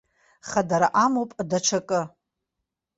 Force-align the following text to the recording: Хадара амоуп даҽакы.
Хадара 0.49 0.87
амоуп 1.03 1.31
даҽакы. 1.49 2.01